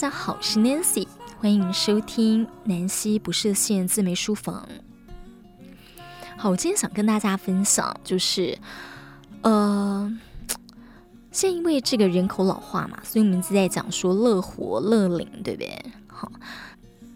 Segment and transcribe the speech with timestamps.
[0.00, 1.08] 大家好，我是 Nancy，
[1.40, 4.64] 欢迎收听南希不设限自媒书房。
[6.36, 8.56] 好，我今天想跟大家分享，就是
[9.42, 10.16] 呃，
[11.32, 15.76] 现因为这个人口老化嘛，所以我们一直在讲说乐活乐龄，对不对？
[16.06, 16.30] 好，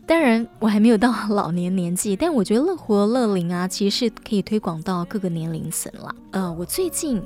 [0.05, 6.13] 当然我还没有到老年年纪，但我觉得乐活乐龄啊，其实是可以推广到各个年龄层了。
[6.33, 7.23] 呃，我最近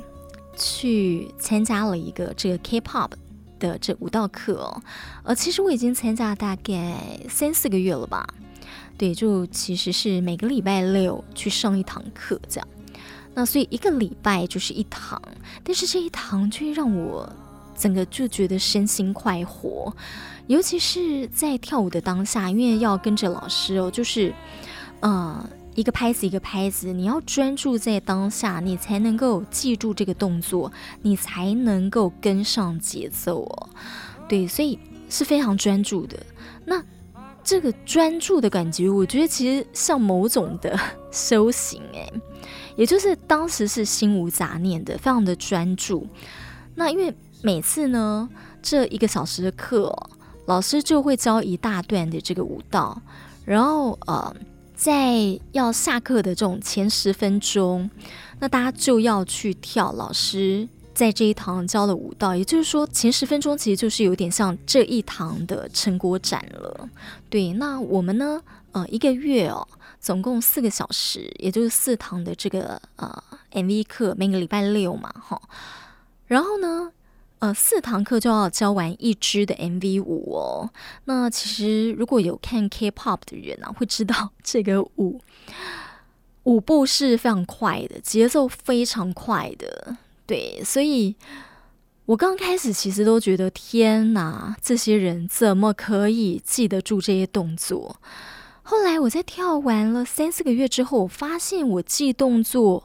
[0.55, 3.13] 去参加了一个这个 K-pop。
[3.59, 4.83] 的这舞蹈课哦，
[5.25, 8.27] 呃，其实我已经参加大概三四个月了吧，
[8.97, 12.69] 对，就其实是每个礼拜六去上一堂课这样，
[13.35, 15.21] 那所以一个礼拜就是一堂，
[15.63, 17.31] 但是这一堂就会让我
[17.77, 19.95] 整个就觉得身心快活，
[20.47, 24.35] 尤其是在跳舞的当下，因为要跟着老师哦，就是，
[25.01, 25.49] 呃。
[25.77, 33.69] 一个拍子一个拍子，你要专注在当下，你才能够记住这个动作，你才能够跟上节奏哦。
[34.27, 34.79] 对，所以
[35.11, 36.17] 是非常专注的。
[36.65, 36.83] 那
[37.45, 40.81] 这个专注的感觉，我觉得其实像某种的
[41.13, 42.11] 修行诶，
[42.75, 46.07] 也就是当时是心无杂念的，非常的专注。
[46.75, 48.27] 那因为每次呢，
[48.63, 49.95] 这一个小时的课，
[50.47, 53.03] 老师就会教一大段的这个舞蹈，
[53.45, 54.35] 然后呃。
[54.77, 57.91] 在要下课的这种前十分钟，
[58.39, 66.89] 那大家就要去跳老师在这一堂教的舞蹈，也就是说前十分钟其实就是有点像这一堂的成果展了。
[67.31, 68.41] 对，那我们呢，
[68.73, 69.67] 呃，一个月哦，
[69.99, 75.41] 总共四个小时，也就是四堂的这个呃 MV 课，每个礼拜六嘛，哈，
[76.27, 76.93] 然后呢。
[77.39, 80.71] 呃，四堂课就要教完一支的 MV 舞哦。
[81.05, 85.21] 那其实如果有看 K-pop 的人啊，会知道 这个舞
[86.45, 89.97] 舞步是非常快的，节奏非常快的。
[90.27, 91.15] 对，所以
[92.07, 97.97] 我刚开始其实都觉得天哪，这些人怎么可以记得住这些动作？
[98.63, 102.83] 后来我在跳完了三四个月之后，我发现我记动作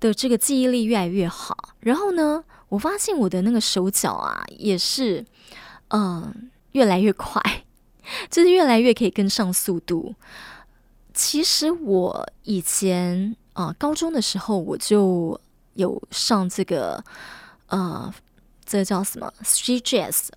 [0.00, 1.74] 的这个记忆力越来越好。
[1.80, 5.24] 然后呢，我发现我的那个手脚啊，也是，
[5.88, 7.40] 嗯，越来越快，
[8.30, 10.14] 就是越来越可以跟上速度。
[11.14, 15.40] 其实我以前啊，高中的时候我就
[15.74, 17.02] 有上这个，
[17.68, 18.12] 呃，
[18.66, 20.28] 这叫什么？Street Jazz，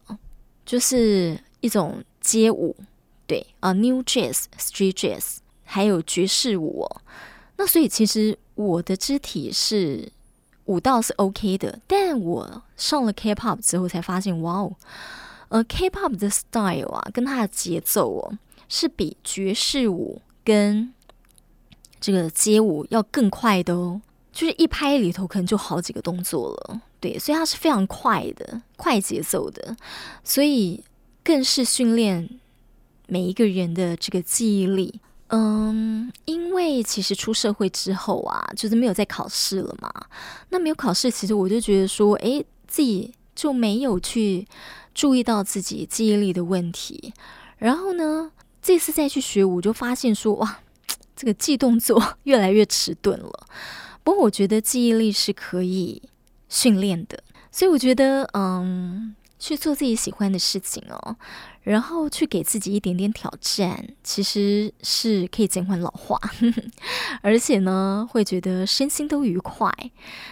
[0.65, 2.73] 就是一种街舞，
[3.27, 6.89] 对啊，New Jazz、Street Jazz，还有爵士舞。
[7.57, 10.09] 那所以其实我的肢体是。
[10.66, 14.75] 舞蹈是 OK 的，但我上了 K-pop 之后才发现，哇哦，
[15.49, 18.38] 呃，K-pop 的 style 啊，跟它的节奏哦，
[18.69, 20.94] 是比爵士舞跟
[21.99, 24.01] 这个街舞要更快的哦，
[24.31, 29.75] 就是一拍里头可能就好几个动作了，对，所以它是非常快的，快节奏的，
[30.23, 30.83] 所以
[31.23, 32.29] 更是训练
[33.07, 35.01] 每一个人的这个记忆力。
[35.33, 39.89] 嗯，因为其实出社会之后啊，就是没有再考试了嘛。
[40.49, 44.45] 那没有考试，其实我就觉得说，诶，自己就没有去
[44.93, 47.13] 注意到自己记忆力的问题。
[47.57, 48.31] 然后呢，
[48.61, 50.59] 这次再去学舞，就发现说，哇，
[51.15, 53.47] 这个记动作 越来越迟钝了。
[54.03, 56.01] 不过我觉得记忆力是可以
[56.49, 59.15] 训练的，所以我觉得，嗯。
[59.41, 61.15] 去做自己喜欢的事情哦，
[61.63, 66.19] 然后去给自己一点点挑战，其实是可以减缓老化，
[67.22, 69.72] 而且呢，会觉得身心都愉快。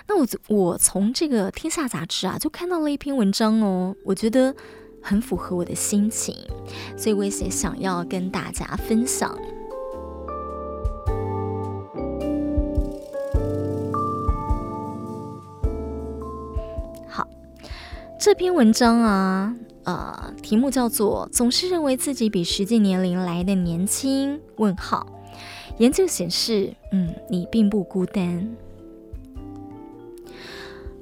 [0.08, 4.56] 那我我从这个《天下》杂志啊，就看到了一篇文章哦，我觉得
[5.02, 6.36] 很符合我的心情，
[6.98, 9.30] 所以我也想要跟大家分享。
[17.08, 17.28] 好
[18.20, 19.56] 这篇文章啊，
[19.90, 24.40] 呃，题目叫做“总是认为自己比实际年龄来的年轻”。
[24.58, 25.08] 问号。
[25.80, 28.48] 研究显示，嗯，你并不孤单。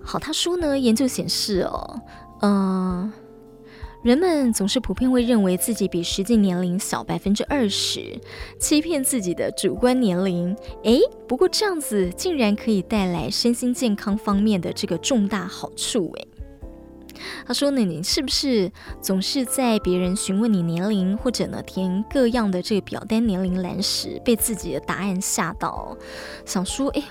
[0.01, 1.99] 好，他说呢，研究显示哦，
[2.41, 3.13] 嗯、呃，
[4.03, 8.17] 人们总是普遍会认为自己比实际年龄小百分之二十，
[8.57, 10.55] 欺骗自己的主观年龄。
[10.83, 16.27] 诶，不过这样子竟然可以带来身心健康方面的这个重大好处，诶。
[17.45, 18.71] 他说呢，你是不是
[19.01, 25.97] 总是在别人询问你年龄，或者呢填各样的这个表单年龄栏时，被自己的答案吓到，
[26.45, 27.03] 想说，哎，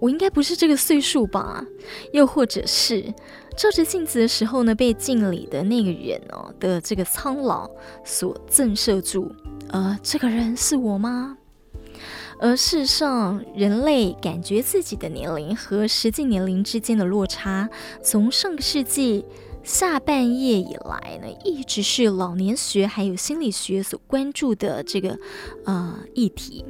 [0.00, 1.64] 我应该不是这个岁数吧？
[2.12, 3.12] 又或者是
[3.56, 7.70] 照着镜子的时候呢，被镜里的那个人哦的这个苍老
[8.04, 9.34] 所震慑住，
[9.68, 11.38] 呃，这个人是我吗？
[12.40, 17.68] 而事实上，人类感觉自己的年龄和实际年龄之间的落差，
[18.02, 19.24] 从上个世纪
[19.62, 25.18] 下半叶以来呢，一直是老年学还有心理学所关注的这个
[25.64, 26.64] 呃议题，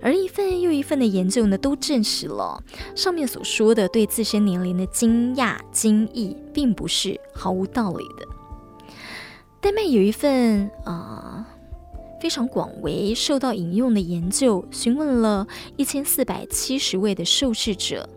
[0.00, 2.62] 而一份又一份的研究呢，都证实了
[2.96, 8.26] 上面所说的对自身年龄的惊讶惊异，并不是毫无道理的。
[9.60, 11.41] 丹麦有一份啊、
[12.22, 15.44] 非常广为受到引用的研究，询问了
[15.76, 18.08] 一千四百七十位的受试者，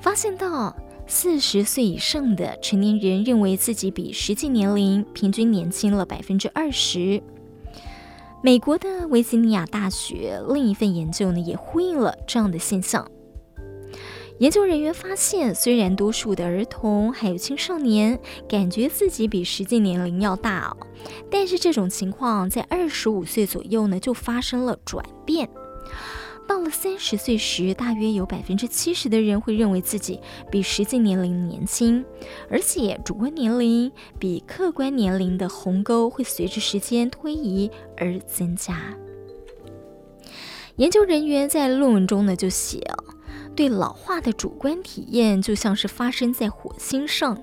[0.00, 0.74] 发现到。
[1.10, 7.22] 四十岁以上的成年人认为自己比实际年龄平均年轻了百分之二十。
[8.42, 13.10] 美国的维吉尼亚大学另一份研究呢，也呼应了这样的现象。
[14.38, 20.76] 研究人员发现，虽然多数的儿童还有青少年感觉自己比实际年龄要大，
[21.30, 25.48] 但是这种情况在二十五岁左右呢，就发生了转变。
[26.46, 30.18] 到了三十岁时，大约有百分之七十的人会认为自己
[30.50, 32.02] 比实际年龄年轻，
[32.50, 38.80] 而且主观年龄比客观年龄的鸿沟会随着时间推移而增加。
[40.76, 42.80] 研究人员在论文中呢就写，
[43.54, 47.42] 对老化的主观体验就像是发生在火星上，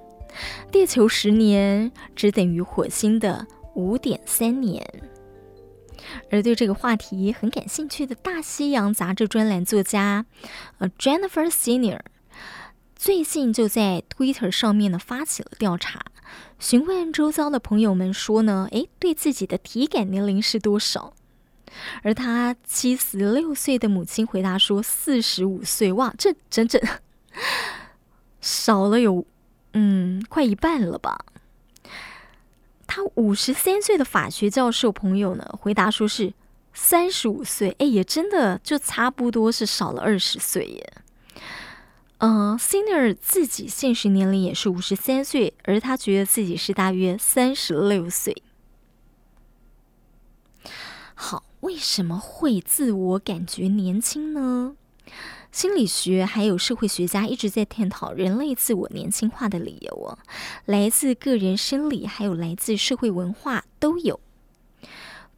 [0.72, 4.86] 地球十年只等于火星的五点三年。
[6.30, 10.26] 而对这个话题很感兴趣的《大西洋》杂志专栏作家，
[10.78, 12.00] 呃，Jennifer Senior，
[12.96, 16.06] 最近就在 Twitter 上面呢发起了调查，
[16.60, 21.14] 询问周遭的朋友们说呢，诶，对自己的体感年龄是多少？
[22.04, 26.80] 而他七十六岁的母亲回答说四十五岁，哇，这整整
[28.40, 29.26] 少了有
[29.78, 31.26] 嗯快一半了吧。
[32.88, 36.34] 他五十三岁的法学教授朋友呢，回答说是
[36.74, 40.94] 三十五岁，哎，也真的就差不多是少了二十岁耶。
[42.20, 48.42] 呃，Senior 自己现实年龄也是五十三岁，而他觉得自己是大约三十六岁。
[51.14, 54.78] 好，为什么会自我感觉年轻呢？
[55.56, 60.20] 心理学还有社会学家一直在探讨人类自我年轻化的理由哦，
[60.66, 64.20] 来自个人生理，还有来自社会文化都有。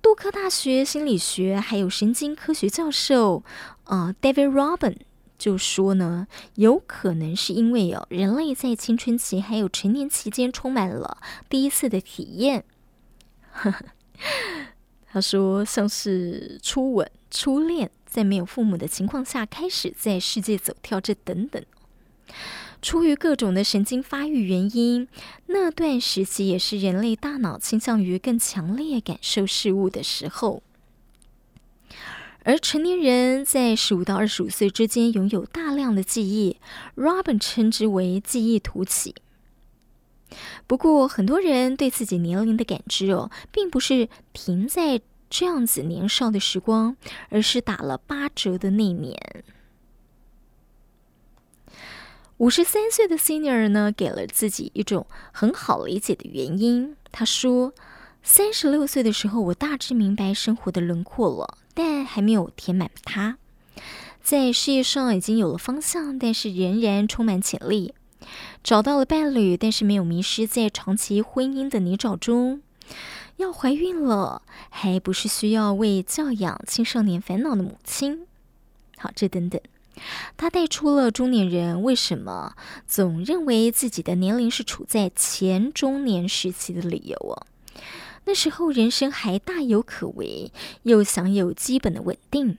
[0.02, 3.44] 杜克大学心理学还有神经科学教授、
[3.84, 4.96] 呃、David Robin
[5.38, 6.25] 就说呢，
[6.56, 12.66] 有可能是因为哦，人类在青春期还有成年期间充满了第一次的体验。
[15.14, 17.92] 他说，像是初吻、初恋。
[18.18, 21.64] 在没有父母的情况下，开始在世界走跳，这等等，
[22.81, 25.08] 出于各种的神经发育原因，
[25.46, 30.64] 那段时期也是人类大脑倾向于更强烈感受事物的时候。
[32.42, 36.58] 而成年人在十五到二十五岁之间拥有大量的记忆
[36.96, 39.14] ，Robin 称之为记忆突起。
[40.66, 45.02] 不过，很多人对自己年龄的感知哦，并不是停在。
[45.29, 46.95] 这样子年少的时光，
[47.30, 49.16] 而是打了八折的那年。
[52.37, 56.95] 五十三岁的 Senior 呢，给了自己一种很好理解的原因。
[57.11, 57.73] 他说
[58.21, 63.40] ：“三十六岁的时候，我大致明白生活的轮廓了，但还没有填满它。
[64.21, 67.95] 在事业上已经有了方向，但是仍然充满潜力。
[68.63, 72.61] 找到了伴侣，但是没有迷失在长期婚姻的泥沼中。”
[73.37, 78.27] 要怀孕了，还不是需要为教养青少年烦恼的母亲。
[78.97, 79.61] 好，这等等，
[80.35, 82.56] 他带出了中年人为什么
[82.87, 87.45] 总认为自己的年龄是处在前中年时期的理由哦。
[88.25, 90.51] 那时候人生还大有可为，
[90.83, 92.57] 又享有基本的稳定。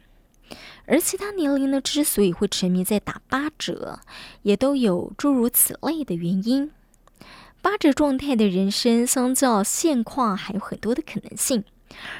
[0.86, 4.00] 而其他年龄呢，之所以会沉迷在打八折，
[4.42, 6.70] 也都有诸如此类的原因。
[7.60, 11.64] 八折状态的人生，相较现况还有很多的可能性，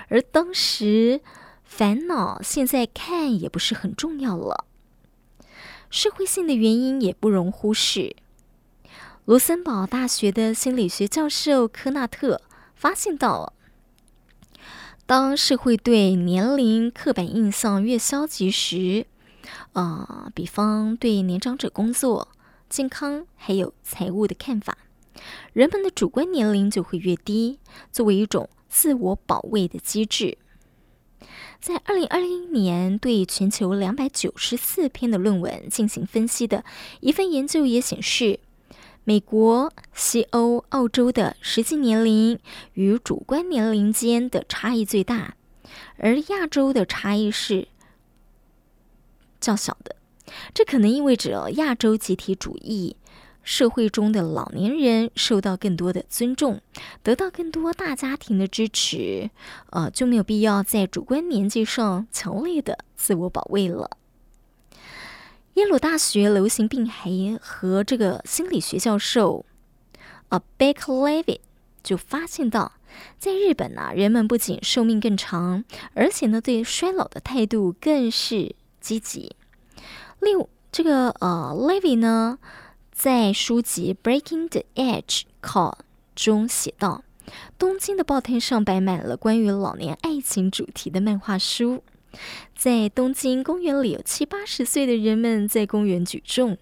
[0.09, 1.21] 而当时
[1.65, 4.67] 烦恼，现在看也不是很重要了。
[5.91, 8.15] 社会性的原因也不容忽视。
[9.25, 12.43] 卢森堡大学的心理学教授科纳特
[12.75, 13.53] 发现到，
[15.07, 19.07] 当社会对年龄刻板印象越消极时，
[19.73, 22.29] 啊、呃，比方对年长者工作、
[22.69, 24.77] 健康还有财务的看法。
[25.53, 27.59] 人们的主观年龄就会越低，
[27.91, 30.39] 作为一种自我保卫的机制。
[31.61, 36.65] 在二零二零年对全球两百九十四篇的论文进行分析的
[37.01, 38.39] 一份研究也显示，
[39.03, 42.39] 美国、西欧、澳洲的实际年龄
[42.75, 45.35] 与主观年龄间的差异最大，
[45.97, 47.67] 而亚洲的差异是
[49.41, 49.97] 较小的。
[50.55, 52.97] 这可能意味着亚洲集体主义。
[53.49, 56.61] 社会中的老年人受到更多的尊重，
[57.03, 59.31] 得到更多大家庭的支持，
[59.71, 63.97] 呃，就没有必要在主观年纪上强烈的自我保卫了。
[65.55, 69.47] 耶鲁大学流行病学和这个心理学教授
[70.29, 71.41] 啊贝克莱维
[71.83, 72.73] 就发现到，
[73.19, 75.65] 在日本呢、人们不仅寿命更长，
[75.95, 79.35] 而且呢，对衰老的态度更是积极。
[80.21, 82.39] 例如，这个呃，Levy 呢，
[82.99, 85.73] 在书籍《Breaking the Edge Code》
[86.17, 87.05] 中写道
[87.57, 91.85] ：“东京的报摊上摆满了关于老年爱情主题的漫画书，
[92.57, 96.59] 在东京公园里有七八十岁的人们在公园举重，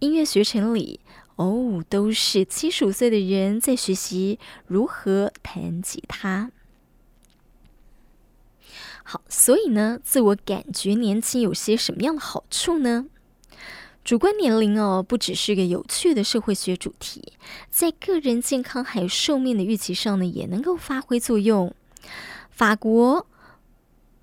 [0.00, 1.00] 音乐学城里
[1.36, 6.50] 哦，都是七十五岁的人在学习如何弹吉他。”
[9.02, 13.06] 好，所以呢，自我感觉年轻有些什么样的好处呢？
[14.06, 17.32] 主观年龄哦，不只是个有趣的社会学主题，
[17.68, 21.74] 在个人健康还有寿命的预期上呢，也能够发挥作用。
[22.52, 23.26] 法国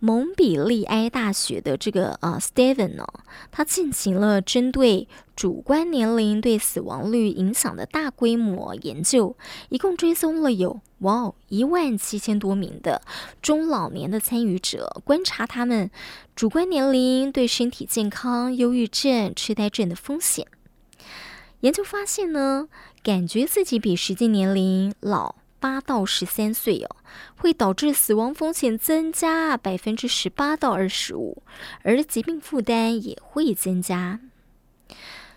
[0.06, 3.08] 蒙彼利埃大学的这个呃 Steven 呢，
[3.52, 9.38] 他进行了针对主观年龄对死亡率影响的大规模研究，
[9.70, 13.02] 一共追踪了有哇一万七千多名的
[13.42, 15.90] 中老年的参与者，观察他们
[16.36, 20.46] 主观年龄对身体健康、忧郁症、痴呆症的风险。
[21.62, 22.68] 研究发现呢，
[23.02, 26.98] 感觉自己比实际年龄老八到十三岁哦，
[27.38, 31.42] 会导致死亡风险增加百分之十八到二十五，
[31.84, 34.20] 而疾病负担也会增加。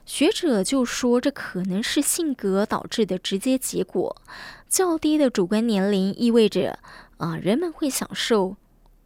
[0.05, 4.21] 学者就说，这可能是性格导致的直接结果。
[4.69, 6.81] 较低的主观年龄意味着，
[7.19, 8.57] 啊、人们会享受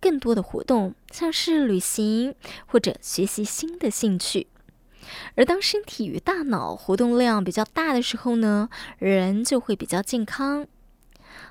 [0.00, 2.34] 更多的活动，像是旅行
[2.64, 4.46] 或者学习新的兴趣。
[5.34, 10.66] 而当身体与大脑活动量比较大的时候呢，人就会比较健康。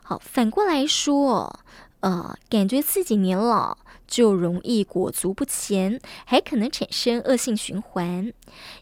[0.03, 1.60] 好，反过来说，
[2.00, 3.77] 呃，感觉自己年老，
[4.08, 8.31] 就容易裹足不前，还可能产生恶性循环，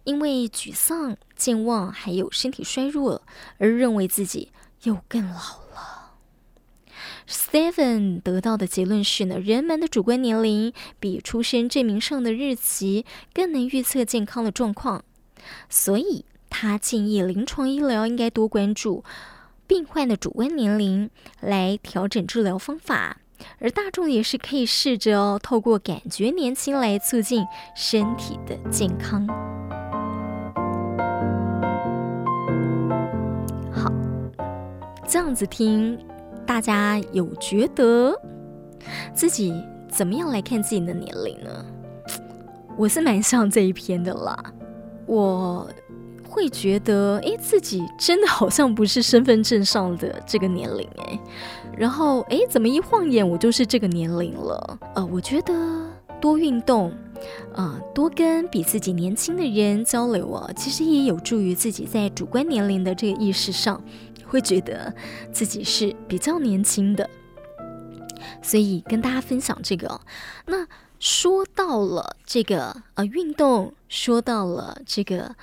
[0.03, 3.21] 因为沮丧、健忘，还有身体衰弱，
[3.57, 4.51] 而认为自己
[4.83, 6.13] 又更老了。
[7.27, 15.03] Steven 得到的结论是呢，人们的主观年龄比出生证明上的日期更能预测健康的状况，
[15.69, 19.03] 所以他建议临床医疗应该多关注
[19.67, 21.09] 病患的主观年龄，
[21.41, 23.17] 来调整治疗方法。
[23.59, 27.45] 而大众也是可以试着哦，透过感觉年轻来促进
[27.75, 29.27] 身体的健康。
[33.71, 33.91] 好，
[35.07, 35.99] 这样子听，
[36.47, 38.19] 大家有觉得
[39.13, 39.53] 自己
[39.87, 41.65] 怎么样来看自己的年龄呢？
[42.75, 44.35] 我是蛮 像这一篇的啦，
[45.05, 45.69] 我
[46.27, 51.19] 会觉得，诶，自己真的好像不是身份证上的这个年龄，诶。
[51.77, 54.79] 然后，哎，怎么一晃眼我就是这个年龄了？
[54.95, 55.53] 呃，我觉得
[56.19, 56.91] 多运动，
[57.53, 63.81] 啊、多跟比自己年轻的人交流啊，其实也有助于自己在主观年龄的这个意识上，
[64.25, 64.93] 会觉得
[65.31, 67.09] 自己是比较年轻的。
[68.41, 70.01] 所以跟大家分享这个。
[70.47, 70.65] 那
[70.99, 75.35] 说到了这个呃运动，说到了这个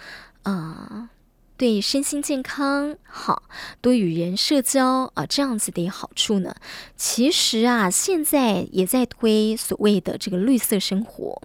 [0.45, 1.11] 啊。
[1.57, 3.45] 对身心健康好，
[3.81, 6.53] 多与人社交啊，这样子的好处呢。
[6.97, 11.41] 其实啊，现在也在推所谓的这个绿色生活。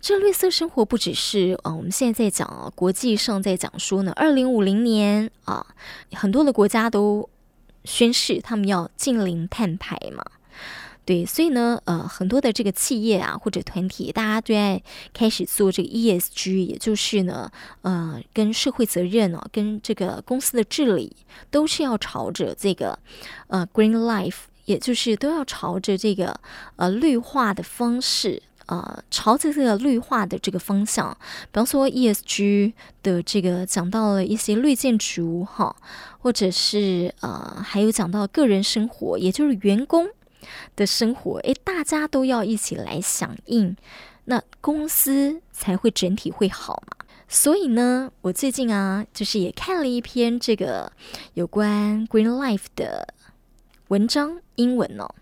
[0.00, 5.66] 这绿色生活不只是啊，我们现在在讲啊，国际上在讲说呢，二零五零年啊，
[6.12, 7.28] 很多的国家都
[7.84, 10.24] 宣誓他们要净零碳排嘛。
[11.04, 14.80] 对，所以呢，呃，很多的这个企业啊或者团体，大家都在
[15.12, 21.16] 开始做这个 ESG，也就是呢，呃，跟社会责任啊，跟这个公司的治理，
[21.50, 22.96] 都是要朝着这个
[23.48, 26.38] 呃 Green Life，也就是都要朝着这个
[26.76, 31.10] 呃绿化的方式，呃，朝着这个绿化的这个方向。
[31.50, 35.74] 比方说 ESG 的这个讲到了一些绿建筑哈，
[36.20, 40.08] 或者是呃，还有讲到个人生活，也就是员工。
[40.76, 43.76] 的生活，诶，大家都要一起来响应，
[44.24, 46.96] 那公司才会整体会好嘛。
[47.28, 50.92] 所以呢，我最近啊，就是也看了一篇这个
[51.34, 53.14] 有关 Green Life 的
[53.88, 55.14] 文章，英文哦。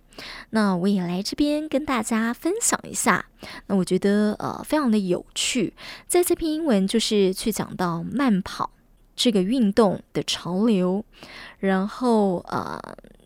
[0.51, 3.27] 那我也来这边跟大家分享一下。
[3.69, 5.73] 那我觉得呃，非常的有趣。
[6.09, 8.71] 在这篇英文就是去讲到慢跑
[9.15, 11.05] 这个运动的潮流，
[11.61, 12.81] 然后呃。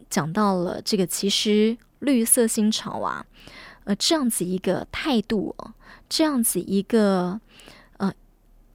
[0.08, 3.26] 讲到了这个，其实绿色新潮啊，
[3.84, 5.54] 呃，这样子一个态度，
[6.08, 7.40] 这样子一个，
[7.98, 8.12] 呃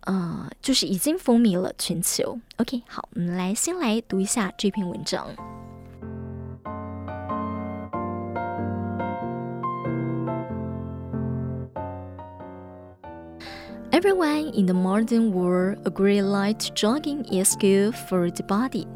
[0.02, 2.40] 呃，就是已经风靡了全球。
[2.58, 5.28] OK，好，我们来先来读一下这篇文章。
[13.92, 18.88] Everyone in the modern world agree light jogging is good for the body,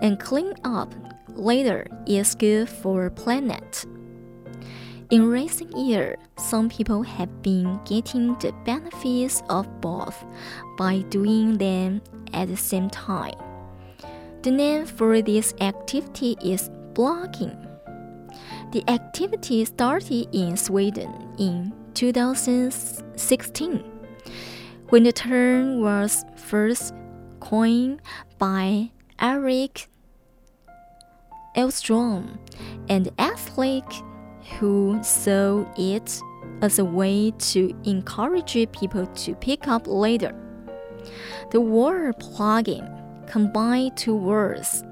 [0.00, 0.88] and clean up
[1.36, 3.84] later is good for planet.
[5.10, 10.24] In recent years, some people have been getting the benefits of both
[10.76, 12.02] by doing them
[12.32, 13.34] at the same time.
[14.42, 17.62] The name for this activity is blogging.
[18.72, 23.84] The activity started in Sweden in 2016
[24.88, 26.94] when the term was first
[27.40, 28.00] coined
[28.38, 28.90] by
[29.20, 29.88] Erik
[31.56, 32.38] Edström,
[32.88, 34.02] an athlete
[34.58, 36.20] who saw it
[36.62, 40.34] as a way to encourage people to pick up later.
[41.50, 42.86] The word plugging
[43.26, 44.84] combines two words.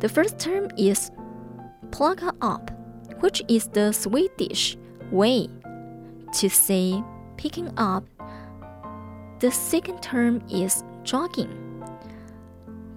[0.00, 1.10] The first term is
[1.90, 2.70] plugga up,
[3.20, 4.76] which is the Swedish
[5.10, 5.48] way
[6.34, 7.02] to say
[7.36, 8.04] picking up.
[9.40, 11.56] The second term is jogging.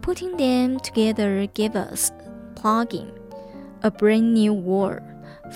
[0.01, 2.11] Putting them together gave us
[2.63, 3.11] plugging,
[3.81, 5.03] a brand new word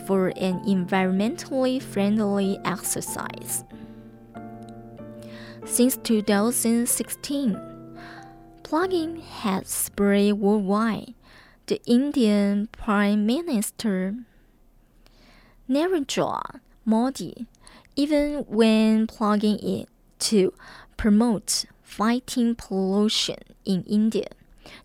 [0.06, 3.64] for an environmentally friendly exercise.
[5.64, 7.58] Since 2016,
[8.62, 11.14] plugging has spread worldwide.
[11.68, 14.16] The Indian Prime Minister
[15.70, 17.48] Narendra Modi
[17.96, 19.88] even when plugging it
[20.28, 20.54] to
[20.98, 24.28] promote fighting pollution in India.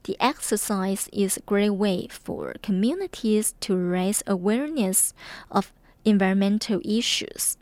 [0.04, 5.14] The exercise is a great way for communities to raise awareness
[5.50, 5.72] of
[6.04, 7.56] environmental issues.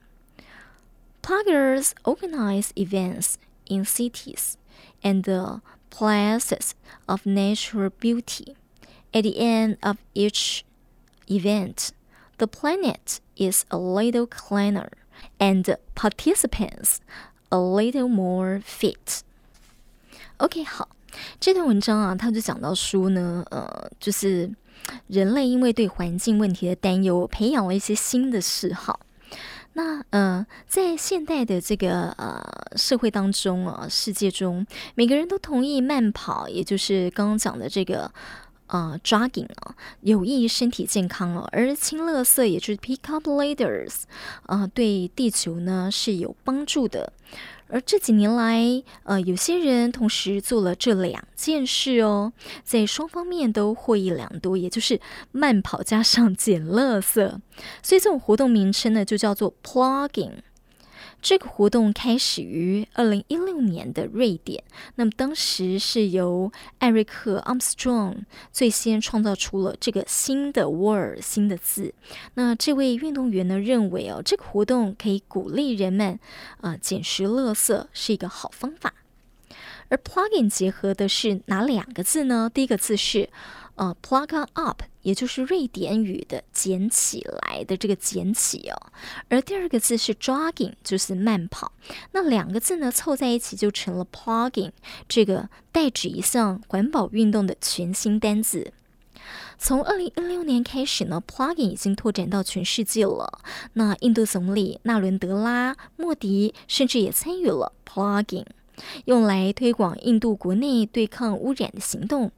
[1.23, 3.37] Pluggers organize events
[3.69, 4.57] in cities
[5.05, 6.75] and the places
[7.07, 8.57] of natural beauty.
[9.13, 10.65] At the end of each
[11.31, 11.93] event,
[12.39, 14.93] the planet is a little cleaner
[15.39, 17.03] and participants
[17.53, 19.23] a little more fit.
[20.39, 20.89] OK，好。
[21.39, 24.51] 这段文章啊，他就讲到书呢，呃，就是
[25.09, 29.01] 人类因为对环境问题的担忧，培养了一些新的嗜好。
[29.75, 32.43] 那呃，在现代的这个呃
[32.77, 38.11] 社会当中啊，世界中，每个人都同意慢跑，也就是刚刚讲的这个
[38.67, 41.49] 呃 jogging 啊，有益于身体健康哦。
[41.53, 44.03] 而清垃圾，也就是 pick up litters
[44.47, 47.13] 啊，对地球呢是有帮助的。
[47.73, 52.33] 而这几年来，呃，有些人同时做了这两件事哦，
[52.65, 55.01] 在双方面都获益良多，也就是
[55.33, 57.29] 慢跑加上捡垃圾，
[57.83, 60.33] 所以这种活动名称呢就叫做 plugging。
[61.23, 64.63] 这个活动开始于二零一六年的瑞典，
[64.95, 68.17] 那么当时是由艾瑞克·阿姆斯壮
[68.51, 71.95] 最先创造出了这个新的 word 新的字。
[72.35, 76.19] 那这位运动员呢认为哦，这个活动可以鼓励人们
[76.61, 78.95] 啊、呃、捡拾垃圾是一个好方法。
[79.89, 82.49] 而 plug in 结合的是哪两个字呢？
[82.55, 83.29] 第一个字是
[83.81, 84.83] 呃 plugga up。
[85.03, 88.77] 也就是瑞典语的“捡起来”的这个“捡起”哦，
[89.31, 91.73] 而第二个字是 jogging，就是慢跑。
[92.13, 94.73] 那两个字呢凑在一起就成了 plugging，
[95.09, 98.75] 这个代指一项环保运动的全新单字。
[99.57, 103.41] 从二零一六年开始呢，plugging 已经拓展到全世界了。
[103.73, 108.45] 那印度总理纳伦德拉·莫迪甚至也参与了 plugging。
[109.05, 112.31] 用来推广印度国内对抗污染的行动。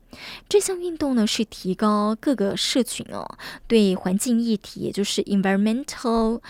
[0.49, 3.27] 这项运动呢，是提高各个社群哦
[3.67, 6.41] 对环境议题，也就是 environmental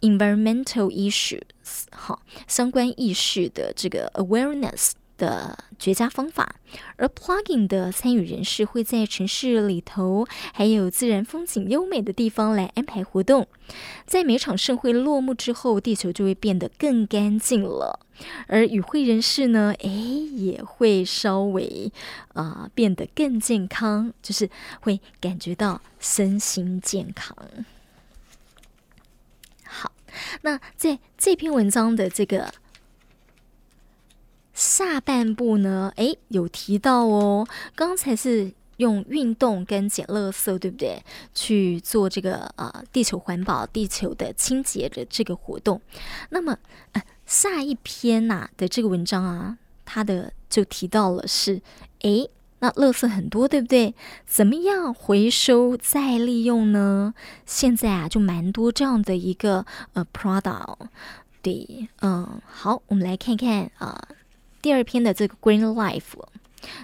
[0.00, 1.40] environmental issues
[1.90, 4.92] 好相关意识的这个 awareness。
[5.18, 6.54] 的绝佳方法，
[6.94, 10.24] 而 Plugin 的参与人士会在城市里头，
[10.54, 13.48] 还有自然风景优美的地方来安排活动。
[14.06, 17.98] 在每场盛会落幕之后，地球就会变得更干净了，
[18.46, 21.92] 而与会人士呢，哎，也会稍微
[22.34, 24.48] 啊、变得更健康，就是
[24.80, 27.36] 会感觉到身心健康。
[29.64, 29.92] 好，
[30.42, 32.52] 那在这篇文章的这个。
[34.54, 37.46] 下半部呢，诶，有提到哦。
[37.76, 41.00] 刚才是用运动跟捡垃圾，对不对？
[41.34, 45.80] 去做这个呃地球环保、地球的清洁的这个活动。
[46.30, 46.56] 那么，
[46.92, 51.60] 呃，下一篇呐、的这个文章啊，它的就提到了是，
[52.00, 53.94] 诶，那垃圾很多，对不对？
[54.26, 57.14] 怎么样回收再利用呢？
[57.46, 60.76] 现在啊，就蛮多这样的一个呃 product。
[61.42, 64.08] 对，嗯，好，我们来看看啊。
[64.60, 66.02] 第二篇的这个 Green Life。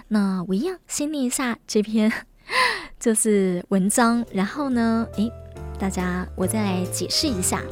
[0.08, 2.12] 那我一样先念一下这篇，
[2.98, 5.32] 就是文章，然后呢，诶，
[5.78, 7.62] 大家我再来解释一下。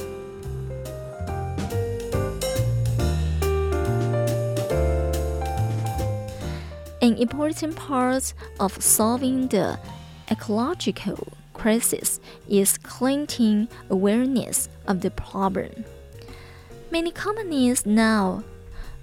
[7.01, 9.79] An important part of solving the
[10.27, 15.85] ecological crisis is creating awareness of the problem.
[16.91, 18.43] Many companies now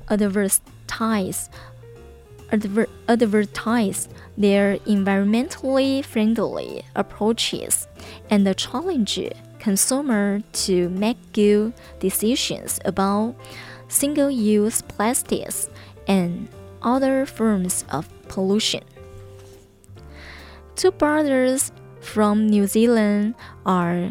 [0.08, 1.46] advertise
[2.51, 7.87] adver advertise their environmentally friendly approaches
[8.29, 9.19] and challenge
[9.59, 13.35] consumers to make good decisions about
[13.87, 15.69] single-use plastics
[16.07, 16.47] and
[16.81, 18.83] other forms of pollution.
[20.75, 23.35] Two brothers from New Zealand
[23.65, 24.09] are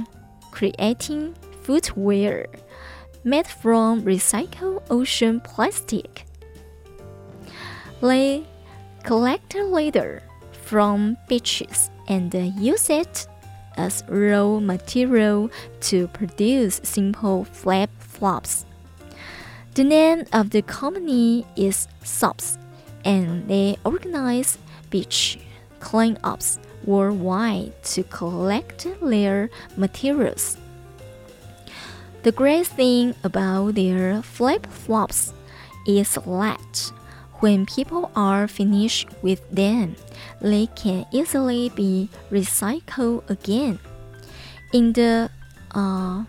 [0.53, 2.47] creating footwear
[3.25, 6.27] made from recycled ocean plastic.
[8.01, 8.45] They
[9.03, 13.27] collect litter from beaches and use it
[13.77, 18.65] as raw material to produce simple flip flops.
[19.75, 22.59] The name of the company is SOPS,
[23.05, 24.59] and they organize
[24.91, 25.39] beach
[25.79, 30.57] cleanups worldwide to collect their materials.
[32.23, 35.33] The great thing about their flip flops
[35.87, 36.93] is that
[37.41, 39.97] when people are finished with them,
[40.41, 43.79] they can easily be recycled again.
[44.73, 45.31] In the
[45.73, 46.25] uh,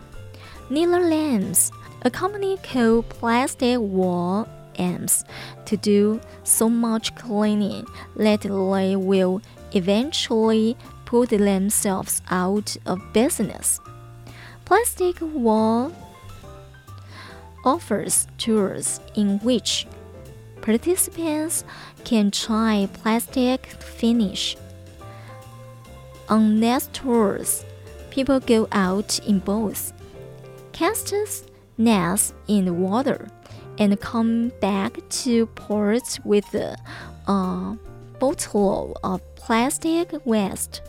[0.70, 1.70] Netherlands,
[2.02, 5.24] a company called Plastic Wall aims
[5.66, 13.80] to do so much cleaning that they will eventually put themselves out of business.
[14.64, 15.92] Plastic Wall
[17.64, 19.86] offers tours in which
[20.62, 21.64] participants
[22.04, 24.56] can try plastic finish.
[26.28, 27.64] On nest tours,
[28.10, 29.92] people go out in boats,
[30.72, 31.12] cast
[31.76, 33.28] nets in the water,
[33.78, 36.76] and come back to port with a,
[38.18, 40.80] bottle of plastic waste,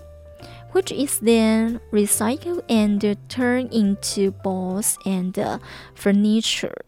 [0.72, 5.58] which is then recycled and turned into balls and uh,
[5.96, 6.86] furniture.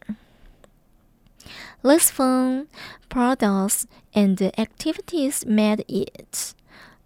[1.85, 2.66] Less fun
[3.09, 6.55] products and activities made it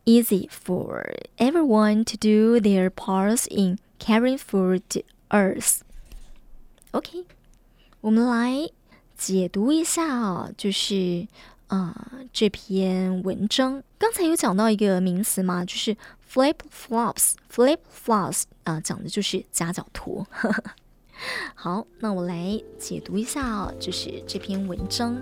[0.04, 5.80] easy for everyone to do their parts in caring for the earth.
[6.90, 7.24] OK，
[8.00, 8.68] 我们来
[9.16, 11.26] 解读一下啊，就是
[11.68, 13.82] 啊、呃、这篇文章。
[13.98, 15.96] 刚才有讲到一个名词嘛，就是
[16.30, 20.26] flip flops。flip flops 啊、呃，讲的就是夹脚拖。
[21.55, 25.15] 好，那我来解读一下，就是这篇文章。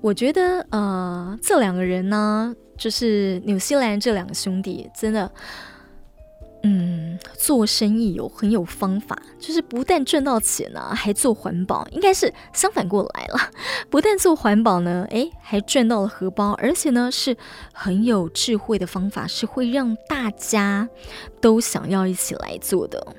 [0.00, 5.32] 我觉得，呃，这两个人呢，就是纽西兰这两个兄弟，真的，
[6.62, 6.93] 嗯，
[7.36, 13.38] 做生意有很有方法，就是不但赚到钱呢，还做环保，应该是相反过来了，
[13.90, 17.36] 不但做环保呢，诶，还赚到了荷包，而且呢，是
[17.72, 20.88] 很有智慧的方法，是会让大家
[21.40, 23.16] 都想要一起来做的。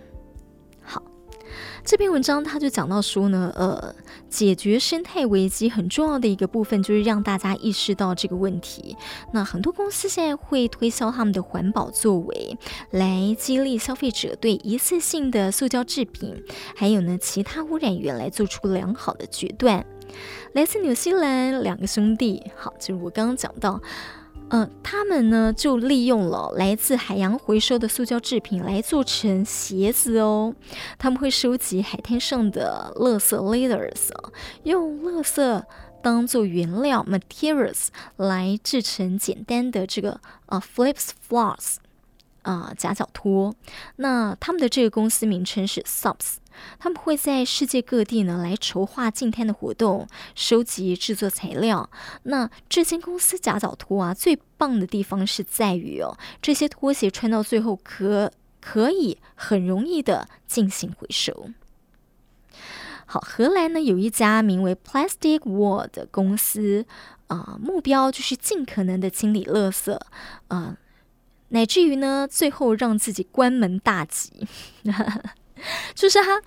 [1.85, 3.93] 这篇文章他就讲到说呢，呃，
[4.27, 8.97] 解决生态危机很重要的一个部分就是让大家意识到这个问题。
[9.31, 12.57] 那很多公司现在会推销他们的环保作为，
[12.89, 16.43] 来激励消费者对一次性的塑胶制品，
[16.75, 19.85] 还有呢其他污染源来做出良好的决断。
[20.53, 23.79] 来自纽西兰两个兄弟，好，就是我刚刚讲到。
[24.49, 30.53] 嗯，他们呢就利用了来自海洋回收的塑胶制品来做成鞋子哦。
[30.97, 34.09] 他们会收集海滩上的垃圾 leaders，
[34.63, 35.63] 用垃圾
[36.03, 41.77] 当做原料 materials 来制成简单的这个呃 flips flops
[42.45, 43.53] 啊夹脚拖。
[43.97, 46.37] 那他们的这个公司名称是 SOPS。
[46.79, 51.89] 他们会在世界各地呢来筹划净滩的活动，收集制作材料。
[52.23, 58.31] 那这间公司夹脚拖啊，最棒的地方是在于哦，这些拖鞋穿到最后可
[58.61, 61.49] 可以很容易的进行回收。
[63.05, 66.85] 好，荷兰呢有一家名为 Plastic Wall 的公司
[67.27, 69.99] 啊，目标就是尽可能的清理垃圾啊，
[70.47, 70.77] 呃，
[71.49, 74.47] 乃至于呢最后让自己关门大吉。
[75.95, 76.41] 就是他，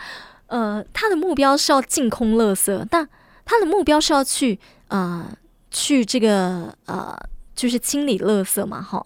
[0.47, 3.09] 呃，他的目标是要净空垃圾，但
[3.45, 4.59] 他的目标是要去，
[4.89, 5.27] 呃，
[5.71, 7.19] 去这个呃，
[7.57, 9.05] 就是清理垃圾嘛，哈。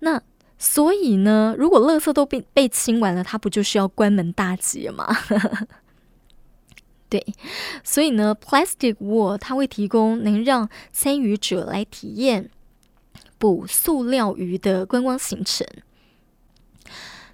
[0.00, 0.20] 那
[0.58, 5.16] 所以呢，如果垃圾都被被清完了，他不就是要关门大吉了吗？
[7.08, 7.24] 对，
[7.82, 12.50] 所以呢，Plastic World 它会提供能让参与者来体验
[13.38, 15.66] 捕塑料鱼的观光行程。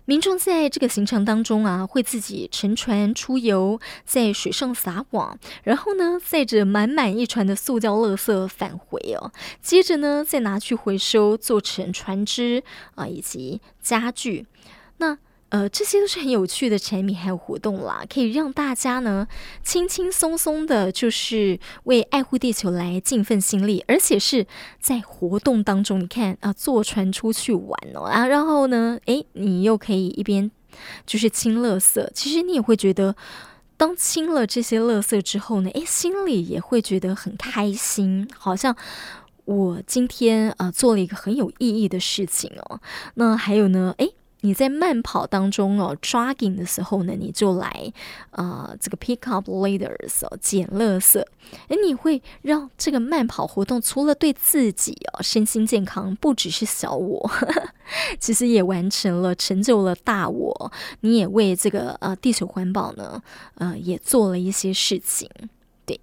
[0.07, 12.63] 民众在这个行程当中啊，会自己乘船出游，在水上撒网，然后呢，载着满满一船的塑胶垃圾返回哦，接着呢，再拿去回收，做成船只
[12.97, 14.47] 啊以及家具。
[14.99, 15.17] 那
[15.55, 19.29] 呃，这些都是很有趣的产品还有活动啦，可以让大家呢
[19.63, 24.49] 轻轻松松的，就是为爱护地球来尽份心力，而且是
[24.81, 30.51] 在活动当中，你看啊，坐船出去玩哦啊，然后呢，诶，你又可以一边
[31.07, 33.15] 就是清垃圾，其实你也会觉得，
[33.77, 38.75] 当清了这些垃圾之后呢，诶，心里也会觉得很开心，好像
[39.45, 42.81] 我今天啊做了一个很有意义的事情哦。
[43.15, 44.17] 那还有呢，诶。
[44.45, 47.91] 你在慢跑当中哦，jogging 的时候呢，你就来
[48.33, 51.19] 呃这个 pick up leaders 哦，捡垃圾。
[51.69, 57.69] 哎，你会让这个慢跑活动除了对自己哦身心健康，不只是小我，呵 呵
[58.21, 60.71] 其实也完成了成就了大我。
[61.01, 63.23] 你也为这个呃地球环保呢，
[63.55, 65.27] 呃也做了一些事情。
[65.87, 65.99] 对，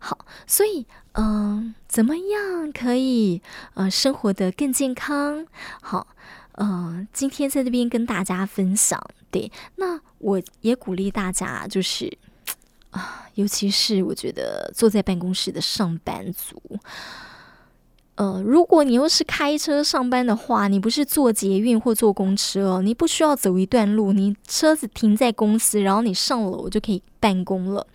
[0.00, 3.40] 好，所以嗯、怎么样可以
[3.72, 5.46] 呃生活得更健康？
[5.80, 6.08] 好。
[6.56, 8.98] 呃，今天在这边跟大家分享，
[9.30, 12.18] 对，那我也鼓励大家，就是
[12.90, 16.56] 啊、尤其是我觉得坐在办公室的上班族，
[18.14, 27.86] 呃，如果你又是开车上班的话，你不是坐捷运或坐公车，你不需要走一段路，你车子停在公司，然后你上楼就可以办公了，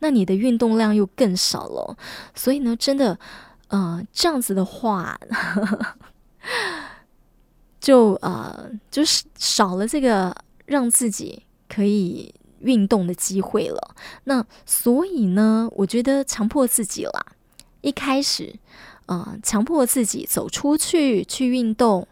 [0.00, 1.96] 那你的运动量又更少了，
[2.34, 3.18] 所以呢，真的，
[3.68, 5.18] 呃，这样子的话。
[5.30, 5.96] 呵 呵
[7.80, 13.94] 就呃，就是少了这个让自己可以运动的机会了。
[14.24, 17.24] 那所以呢，我觉得强迫自己啦，
[17.80, 18.54] 一开始，
[19.06, 22.06] 呃，强迫自己走出去去运动，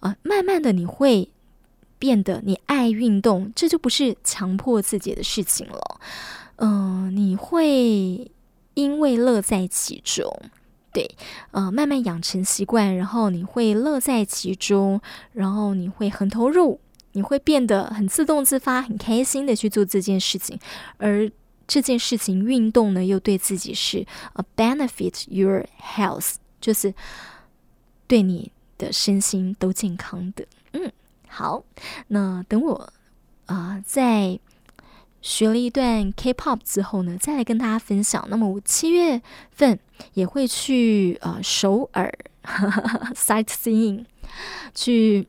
[0.00, 1.30] 呃，慢慢的你会
[1.98, 6.00] 变得你爱运动，这就不是强迫自己的事情了。
[6.56, 8.30] 嗯、你会
[8.74, 10.34] 因为乐在其中。
[10.92, 11.08] 对，
[11.52, 15.00] 呃，慢慢养成习惯，然后你会乐在其中，
[15.32, 16.80] 然后你会很投入，
[17.12, 20.58] 你会变得很自动自发、很开心的去做这件事情，
[20.98, 21.30] 而
[21.68, 26.92] 这件事情运动呢，又对自己是 a benefit your health，就是
[28.06, 30.44] 对你的身心都健康的。
[30.72, 30.90] 嗯，
[31.28, 31.62] 好，
[32.08, 32.92] 那等我
[33.46, 34.40] 啊、呃，在。
[35.22, 38.26] 学了一段 K-pop 之后呢，再来跟大家分享。
[38.30, 39.78] 那么我七月份
[40.14, 42.10] 也会去呃首尔
[43.14, 44.06] sightseeing
[44.74, 45.26] 去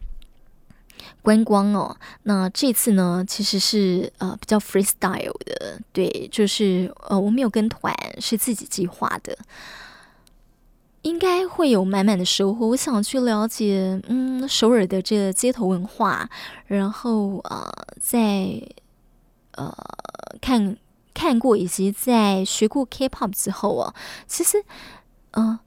[1.22, 1.98] 观光哦。
[2.24, 9.38] 那这次呢，其实是呃比较 freestyle 的，对，就是呃我没有跟团，是自己计划的，
[11.02, 12.68] 应该会有满满的收获。
[12.68, 16.30] 我想去了解嗯首尔的这个街头文化，
[16.68, 18.62] 然后呃在。
[19.54, 19.76] 呃，
[20.42, 20.78] 看
[21.14, 23.94] 看过以及在学过 K-pop 之后啊，
[24.28, 24.64] 其实，
[25.32, 25.60] 嗯、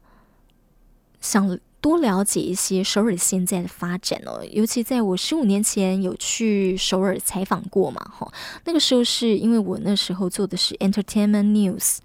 [1.21, 4.43] 想多了解一些首尔现在的发展哦。
[4.51, 8.31] 尤其在我十五年前有去首尔采访过嘛，哈，
[8.65, 11.97] 那个时候是因为我那时候做的是 Entertainment News，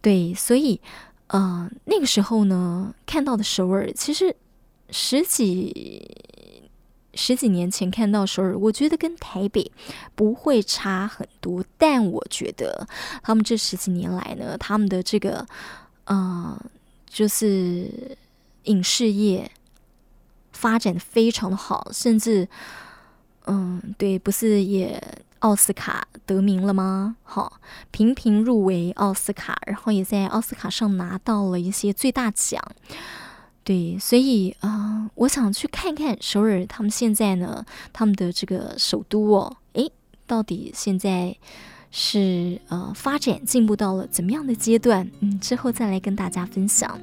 [0.00, 0.80] 对，所以，
[1.26, 4.34] 呃，那个时候呢，看到的首尔其实
[4.90, 6.16] 十几。
[7.14, 9.70] 十几年前看到首尔，我觉得跟台北
[10.14, 12.86] 不会差很多，但我觉得
[13.22, 15.46] 他们这十几年来呢，他们的这个，
[16.04, 16.56] 呃，
[17.08, 18.16] 就是
[18.64, 19.50] 影视业
[20.52, 22.48] 发展的非常的好，甚至，
[23.46, 25.02] 嗯，对，不是也
[25.40, 27.16] 奥斯卡得名了吗？
[27.22, 32.62] 好，频频入围奥斯卡，然后也在奥斯卡上拿到了一些最大奖。
[33.70, 39.92] 对，所以啊、我想去看看首尔，他们现在呢，他们的这个首都哦，诶，
[40.26, 41.36] 到底现在
[41.92, 45.08] 是呃发展进步到了怎么样的阶段？
[45.20, 47.00] 嗯，之后再来跟大家分享。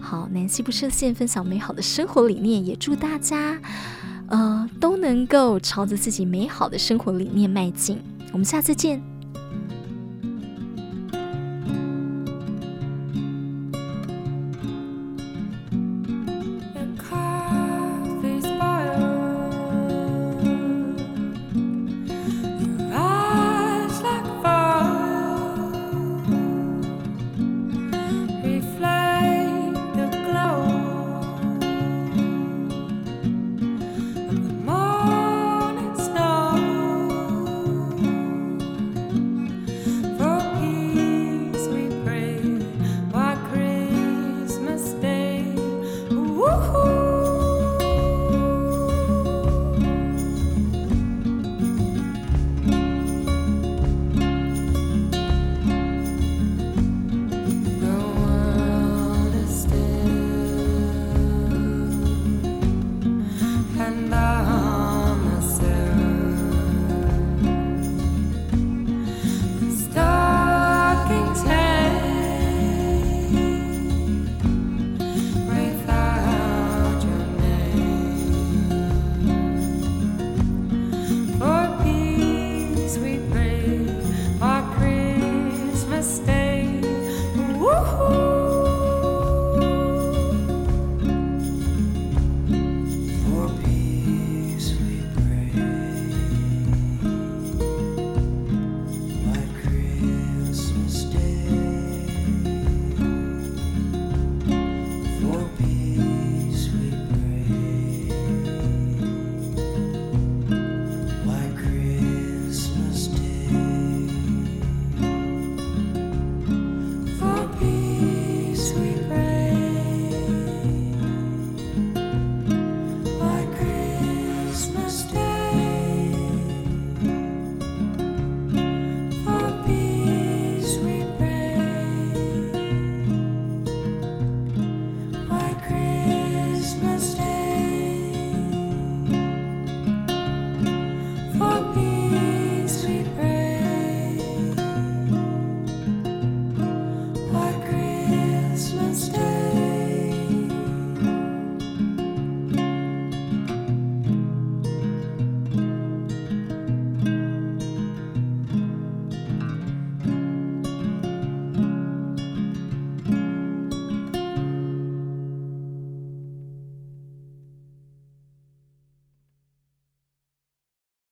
[0.00, 3.56] 好，南希不设限，分享美好的生活理念，也祝大家
[4.26, 7.96] 呃都能够朝着自己美好的生活理念迈进。
[8.32, 9.17] 我们下次见。